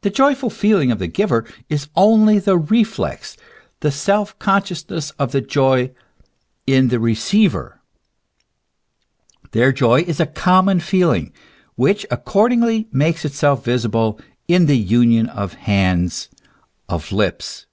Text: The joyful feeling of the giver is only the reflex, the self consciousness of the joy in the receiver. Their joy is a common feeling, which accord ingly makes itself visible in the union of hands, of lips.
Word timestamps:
The 0.00 0.08
joyful 0.08 0.48
feeling 0.48 0.90
of 0.90 0.98
the 0.98 1.06
giver 1.08 1.44
is 1.68 1.90
only 1.94 2.38
the 2.38 2.56
reflex, 2.56 3.36
the 3.80 3.90
self 3.90 4.38
consciousness 4.38 5.10
of 5.18 5.32
the 5.32 5.42
joy 5.42 5.90
in 6.66 6.88
the 6.88 6.98
receiver. 6.98 7.78
Their 9.50 9.72
joy 9.72 10.00
is 10.06 10.20
a 10.20 10.26
common 10.26 10.80
feeling, 10.80 11.34
which 11.74 12.06
accord 12.10 12.52
ingly 12.52 12.86
makes 12.94 13.26
itself 13.26 13.62
visible 13.62 14.18
in 14.48 14.64
the 14.64 14.78
union 14.78 15.26
of 15.28 15.52
hands, 15.52 16.30
of 16.88 17.12
lips. 17.12 17.66